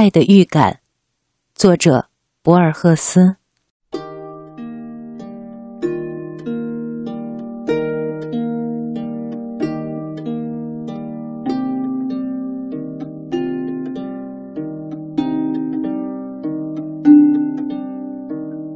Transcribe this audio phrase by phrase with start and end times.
[0.00, 0.78] 爱的预感，
[1.54, 2.06] 作者
[2.42, 3.36] 博尔赫斯。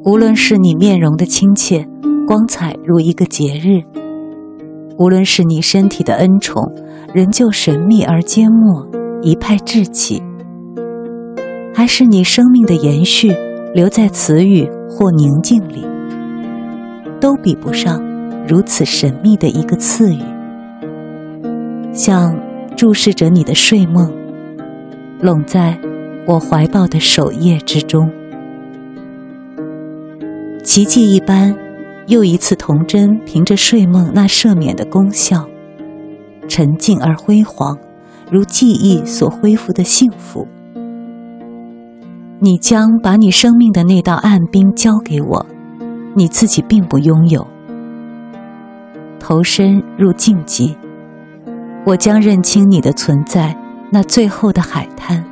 [0.05, 1.89] 无论是你面容的亲切，
[2.27, 3.83] 光彩如一个节日；
[4.99, 6.63] 无论是你身体的恩宠，
[7.15, 8.87] 仍旧神秘而缄默，
[9.23, 10.23] 一派稚气。
[11.75, 13.37] 还是你生命的延续，
[13.75, 15.85] 留在词语或宁静里，
[17.21, 18.01] 都比不上
[18.47, 20.23] 如此神秘的一个赐予，
[21.93, 22.39] 像
[22.77, 24.13] 注视着你的睡梦，
[25.21, 25.77] 拢在
[26.27, 28.09] 我怀抱的首页之中。
[30.63, 31.57] 奇迹一般，
[32.07, 35.45] 又一次童真凭着睡梦那赦免的功效，
[36.47, 37.77] 沉静而辉煌，
[38.31, 40.47] 如记忆所恢复的幸福。
[42.45, 45.47] 你将把你生命的那道暗冰交给我，
[46.15, 47.47] 你自己并不拥有。
[49.19, 50.77] 投身入静寂，
[51.87, 53.57] 我将认清你的存在，
[53.91, 55.25] 那最后的海滩，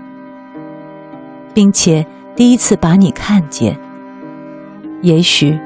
[1.53, 3.77] 并且第一次把你看见。
[5.03, 5.61] 也许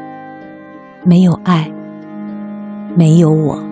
[1.05, 1.71] 没有爱，
[2.97, 3.63] 没有我。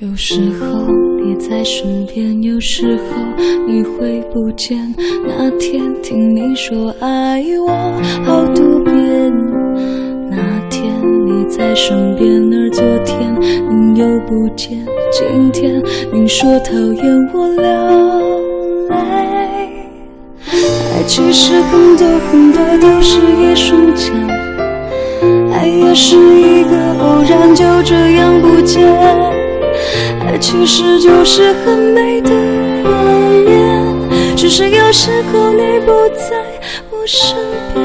[0.00, 0.92] 有时候
[1.24, 3.02] 你在身边，有时候
[3.66, 4.94] 你会不见。
[5.26, 7.68] 那天听你说爱我
[8.24, 9.32] 好多遍，
[10.30, 10.36] 那
[10.68, 10.92] 天
[11.26, 13.34] 你在身边，而昨天
[13.70, 14.84] 你又不见。
[15.10, 15.82] 今天
[16.12, 18.37] 你说讨厌我了
[18.88, 18.94] 泪，
[20.92, 24.12] 爱其实很多很多都是一瞬间，
[25.52, 28.86] 爱也是一个偶然，就这样不见。
[30.20, 32.30] 爱其实就是很美的
[32.84, 32.90] 画
[33.46, 36.36] 面，只是有时候你不在
[36.90, 37.36] 我身
[37.74, 37.76] 边。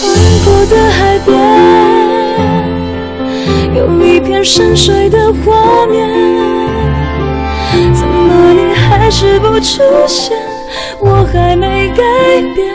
[0.00, 0.04] 宽
[0.44, 1.36] 阔的海边，
[3.76, 6.08] 有一片深水的画面，
[7.94, 10.34] 怎么你还是不出现？
[10.98, 12.02] 我还没改
[12.54, 12.74] 变，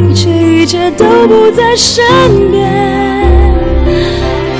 [0.00, 2.02] 一切一切都不在身
[2.50, 2.64] 边。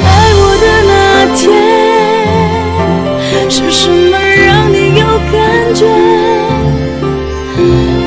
[0.05, 0.93] 爱我的那
[1.35, 1.41] 天
[3.51, 5.87] 是什么让你有感觉？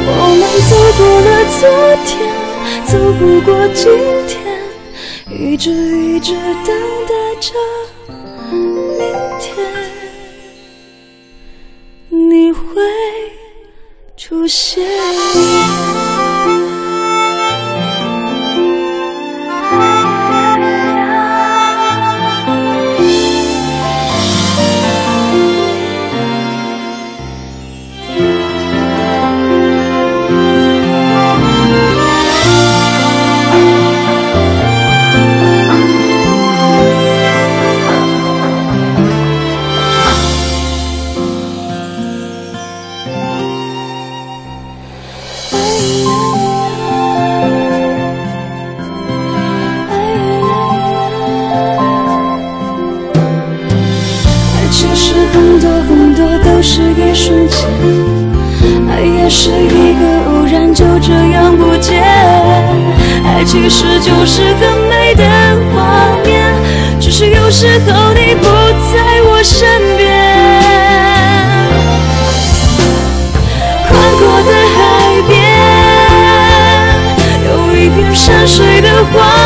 [0.07, 1.67] 我们走过了昨
[2.05, 2.13] 天，
[2.85, 3.81] 走不过今
[4.27, 4.37] 天，
[5.27, 6.33] 一直一直
[6.63, 6.75] 等
[7.40, 7.53] 着
[8.51, 9.56] 明天，
[12.09, 12.81] 你会
[14.16, 15.84] 出现。
[56.67, 57.59] 是一瞬间，
[58.89, 62.01] 爱也是一个偶然，就这样不见。
[63.23, 65.23] 爱其实就是很美的
[65.71, 66.51] 画面，
[67.00, 68.47] 只是有时候你不
[68.91, 70.09] 在我身边。
[73.88, 74.75] 宽阔的海
[75.29, 75.33] 边，
[77.45, 79.44] 有一片山水的画。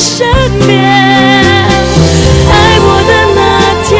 [0.00, 0.26] 身
[0.66, 3.40] 边爱过的那
[3.84, 3.90] 天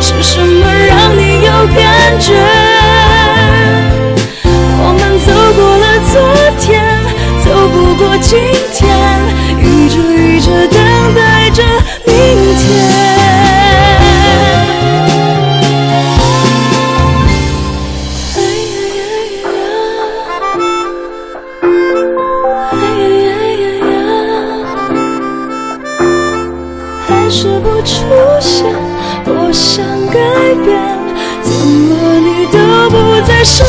[0.00, 2.34] 是什么让你有感觉
[4.82, 6.14] 我们走过了昨
[6.58, 6.66] 天
[7.44, 8.30] 走不过今
[8.74, 8.82] 天
[9.62, 9.94] 一直
[10.34, 10.66] 一直
[29.52, 30.18] 想改
[30.64, 30.80] 变，
[31.42, 32.96] 怎么你都不
[33.26, 33.66] 在身